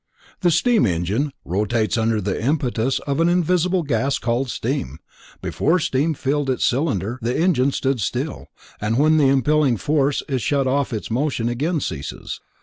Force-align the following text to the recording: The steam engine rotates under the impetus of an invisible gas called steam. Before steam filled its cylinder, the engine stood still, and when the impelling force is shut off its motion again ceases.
The 0.39 0.49
steam 0.49 0.87
engine 0.87 1.31
rotates 1.45 1.95
under 1.95 2.19
the 2.19 2.43
impetus 2.43 2.97
of 3.05 3.19
an 3.19 3.29
invisible 3.29 3.83
gas 3.83 4.17
called 4.17 4.49
steam. 4.49 4.97
Before 5.43 5.77
steam 5.77 6.15
filled 6.15 6.49
its 6.49 6.65
cylinder, 6.65 7.19
the 7.21 7.39
engine 7.39 7.71
stood 7.71 8.01
still, 8.01 8.47
and 8.81 8.97
when 8.97 9.17
the 9.17 9.27
impelling 9.29 9.77
force 9.77 10.23
is 10.27 10.41
shut 10.41 10.65
off 10.65 10.91
its 10.91 11.11
motion 11.11 11.49
again 11.49 11.81
ceases. 11.81 12.39